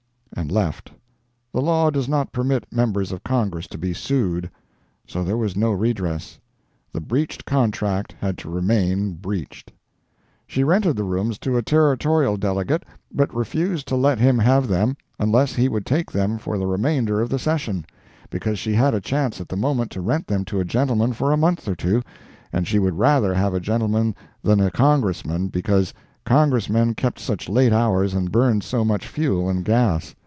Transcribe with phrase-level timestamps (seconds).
[0.33, 0.91] "—and left.
[1.53, 4.49] The law does not permit members of Congress to be sued.
[5.05, 6.39] So there was no redress.
[6.93, 9.71] The breached contract had to remain breached.
[10.47, 12.83] She rented the rooms to a Territorial delegate,
[13.13, 17.21] but refused to let him have them unless he would take them for the remainder
[17.21, 17.85] of the session,
[18.31, 21.31] because she had a chance at the moment to rent them to a gentleman for
[21.31, 22.01] a month or two,
[22.53, 25.93] and she would rather have a gentleman than a Congressman because
[26.25, 30.15] Congressmen kept such late hours and burned so much fuel and gas.